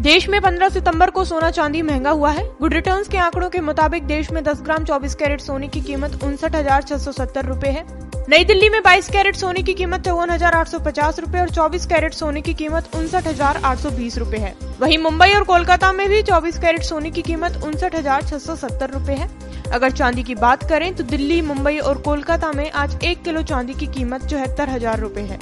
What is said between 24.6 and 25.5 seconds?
हज़ार रूपए है।